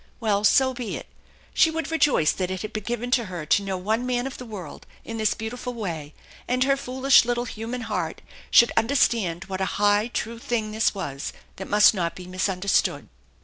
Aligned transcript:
Well, 0.19 0.43
so 0.43 0.73
be 0.73 0.95
it. 0.95 1.05
She 1.53 1.69
would 1.69 1.91
rejoice 1.91 2.31
that 2.31 2.49
it 2.49 2.63
had 2.63 2.73
been 2.73 2.85
given 2.85 3.11
her 3.11 3.45
to 3.45 3.61
know 3.61 3.77
one 3.77 4.03
man 4.03 4.25
of 4.25 4.39
the 4.39 4.47
world 4.47 4.87
in 5.05 5.19
this 5.19 5.35
beautiful 5.35 5.75
way; 5.75 6.15
and 6.47 6.63
her 6.63 6.75
foolish 6.75 7.23
little 7.23 7.45
human 7.45 7.81
heart 7.81 8.23
should 8.49 8.71
understand 8.75 9.43
what 9.45 9.61
a 9.61 9.65
high, 9.77 10.07
true 10.07 10.39
thing 10.39 10.71
this 10.71 10.95
was 10.95 11.33
that 11.57 11.69
must 11.69 11.93
not 11.93 12.15
be 12.15 12.25
misunderstood. 12.25 13.09